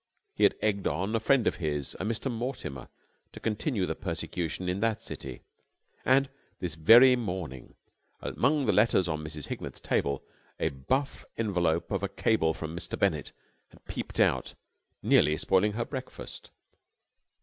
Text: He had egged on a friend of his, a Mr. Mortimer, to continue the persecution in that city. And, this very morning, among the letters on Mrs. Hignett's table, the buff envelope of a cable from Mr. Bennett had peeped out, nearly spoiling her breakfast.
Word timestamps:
He 0.33 0.45
had 0.45 0.55
egged 0.63 0.87
on 0.87 1.15
a 1.15 1.19
friend 1.19 1.45
of 1.45 1.57
his, 1.57 1.95
a 1.99 2.03
Mr. 2.05 2.31
Mortimer, 2.31 2.89
to 3.33 3.39
continue 3.39 3.85
the 3.85 3.93
persecution 3.93 4.67
in 4.67 4.79
that 4.79 4.99
city. 5.03 5.43
And, 6.03 6.27
this 6.59 6.73
very 6.73 7.15
morning, 7.15 7.75
among 8.19 8.65
the 8.65 8.73
letters 8.73 9.07
on 9.07 9.23
Mrs. 9.23 9.49
Hignett's 9.49 9.79
table, 9.79 10.23
the 10.57 10.69
buff 10.69 11.23
envelope 11.37 11.91
of 11.91 12.01
a 12.01 12.09
cable 12.09 12.55
from 12.55 12.75
Mr. 12.75 12.97
Bennett 12.97 13.31
had 13.67 13.85
peeped 13.85 14.19
out, 14.19 14.55
nearly 15.03 15.37
spoiling 15.37 15.73
her 15.73 15.85
breakfast. 15.85 16.49